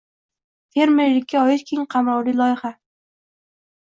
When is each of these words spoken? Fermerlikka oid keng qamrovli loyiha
Fermerlikka 0.77 1.43
oid 1.49 1.63
keng 1.71 1.83
qamrovli 1.97 2.33
loyiha 2.39 2.73